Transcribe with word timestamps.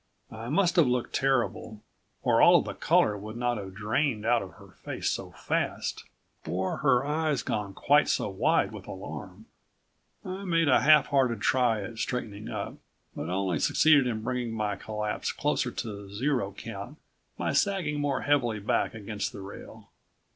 I 0.31 0.49
must 0.49 0.77
have 0.77 0.87
looked 0.87 1.13
terrible, 1.13 1.83
or 2.23 2.41
all 2.41 2.55
of 2.55 2.65
the 2.65 2.73
color 2.73 3.15
would 3.15 3.37
not 3.37 3.57
have 3.57 3.75
drained 3.75 4.25
out 4.25 4.41
of 4.41 4.53
her 4.53 4.69
face 4.83 5.11
so 5.11 5.29
fast, 5.29 6.05
or 6.49 6.77
her 6.77 7.05
eyes 7.05 7.43
gone 7.43 7.75
quite 7.75 8.09
so 8.09 8.27
wide 8.27 8.71
with 8.71 8.87
alarm. 8.87 9.45
I 10.25 10.43
made 10.43 10.67
a 10.69 10.81
half 10.81 11.09
hearted 11.09 11.41
try 11.41 11.83
at 11.83 11.99
straightening 11.99 12.49
up, 12.49 12.77
but 13.15 13.29
only 13.29 13.59
succeeded 13.59 14.07
in 14.07 14.23
bringing 14.23 14.53
my 14.55 14.75
collapse 14.75 15.31
closer 15.31 15.69
to 15.69 16.11
zero 16.11 16.51
count 16.51 16.97
by 17.37 17.53
sagging 17.53 17.99
more 17.99 18.21
heavily 18.21 18.57
back 18.57 18.95
against 18.95 19.31
the 19.31 19.41
rail. 19.41 19.91